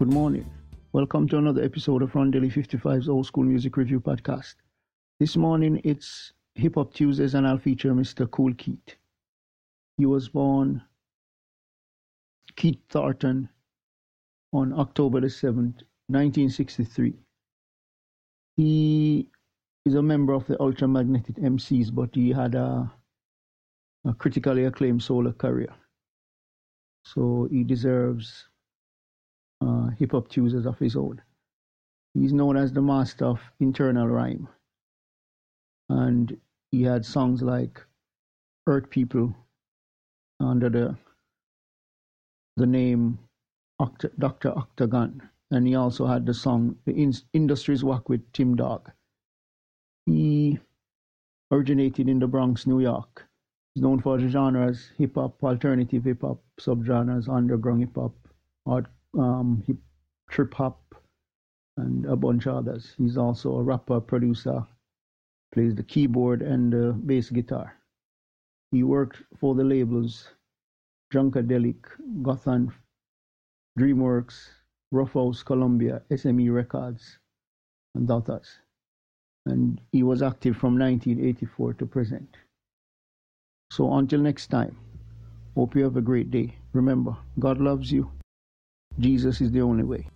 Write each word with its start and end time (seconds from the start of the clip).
Good 0.00 0.14
morning. 0.14 0.50
Welcome 0.94 1.28
to 1.28 1.36
another 1.36 1.62
episode 1.62 2.00
of 2.00 2.12
Rondelle 2.12 2.50
55's 2.50 3.06
Old 3.06 3.26
School 3.26 3.44
Music 3.44 3.76
Review 3.76 4.00
Podcast. 4.00 4.54
This 5.18 5.36
morning 5.36 5.78
it's 5.84 6.32
Hip 6.54 6.76
Hop 6.76 6.94
Tuesdays 6.94 7.34
and 7.34 7.46
I'll 7.46 7.58
feature 7.58 7.92
Mr. 7.92 8.24
Kool 8.30 8.54
Keith. 8.54 8.96
He 9.98 10.06
was 10.06 10.30
born 10.30 10.80
Keith 12.56 12.78
Thornton 12.88 13.50
on 14.54 14.72
October 14.72 15.20
the 15.20 15.26
7th, 15.26 15.84
1963. 16.08 17.12
He 18.56 19.28
is 19.84 19.96
a 19.96 20.02
member 20.02 20.32
of 20.32 20.46
the 20.46 20.56
Ultramagnetic 20.56 21.38
MCs, 21.38 21.94
but 21.94 22.08
he 22.14 22.30
had 22.30 22.54
a, 22.54 22.90
a 24.06 24.14
critically 24.14 24.64
acclaimed 24.64 25.02
solo 25.02 25.32
career. 25.32 25.74
So 27.04 27.48
he 27.50 27.64
deserves 27.64 28.46
uh, 29.60 29.88
hip 29.98 30.12
hop 30.12 30.28
Tuesdays 30.28 30.66
of 30.66 30.78
his 30.78 30.96
own. 30.96 31.20
He's 32.14 32.32
known 32.32 32.56
as 32.56 32.72
the 32.72 32.82
master 32.82 33.24
of 33.26 33.40
internal 33.60 34.08
rhyme. 34.08 34.48
And 35.88 36.36
he 36.70 36.82
had 36.82 37.04
songs 37.04 37.42
like 37.42 37.84
Earth 38.66 38.90
People 38.90 39.34
under 40.40 40.68
the 40.68 40.96
the 42.56 42.66
name 42.66 43.18
Dr. 44.18 44.56
Octagon. 44.56 45.22
And 45.50 45.66
he 45.66 45.74
also 45.74 46.06
had 46.06 46.26
the 46.26 46.34
song 46.34 46.76
The 46.84 46.92
In- 46.92 47.14
Industries 47.32 47.82
Walk 47.82 48.08
with 48.08 48.30
Tim 48.32 48.54
Dog. 48.56 48.90
He 50.06 50.58
originated 51.50 52.08
in 52.08 52.18
the 52.18 52.26
Bronx, 52.26 52.66
New 52.66 52.80
York. 52.80 53.26
He's 53.74 53.82
known 53.82 54.00
for 54.00 54.18
the 54.18 54.28
genres 54.28 54.90
hip 54.98 55.14
hop, 55.14 55.42
alternative 55.42 56.04
hip 56.04 56.22
hop, 56.22 56.42
subgenres, 56.60 57.28
underground 57.28 57.80
hip 57.80 57.94
hop, 57.94 58.14
um, 59.18 59.62
hip, 59.66 59.78
trip 60.30 60.54
hop, 60.54 60.94
and 61.76 62.06
a 62.06 62.16
bunch 62.16 62.46
of 62.46 62.56
others. 62.56 62.94
He's 62.98 63.16
also 63.16 63.56
a 63.56 63.62
rapper, 63.62 64.00
producer, 64.00 64.66
plays 65.52 65.74
the 65.74 65.82
keyboard 65.82 66.42
and 66.42 66.72
the 66.72 66.92
bass 66.92 67.30
guitar. 67.30 67.74
He 68.70 68.82
worked 68.82 69.22
for 69.38 69.54
the 69.54 69.64
labels 69.64 70.28
Junkadelic, 71.12 71.84
Gotham, 72.22 72.72
DreamWorks, 73.78 74.48
Ruffhouse, 74.94 75.44
Columbia, 75.44 76.02
SME 76.10 76.52
Records, 76.54 77.18
and 77.94 78.08
others. 78.10 78.58
And 79.46 79.80
he 79.90 80.02
was 80.02 80.22
active 80.22 80.56
from 80.56 80.78
1984 80.78 81.74
to 81.74 81.86
present. 81.86 82.36
So 83.72 83.92
until 83.94 84.20
next 84.20 84.48
time, 84.48 84.76
hope 85.56 85.74
you 85.74 85.82
have 85.84 85.96
a 85.96 86.00
great 86.00 86.30
day. 86.30 86.56
Remember, 86.72 87.16
God 87.38 87.60
loves 87.60 87.90
you. 87.90 88.10
Jesus 88.98 89.40
is 89.40 89.50
the 89.50 89.62
only 89.62 89.84
way. 89.84 90.06